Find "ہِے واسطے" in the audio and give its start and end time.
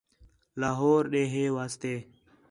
1.33-1.93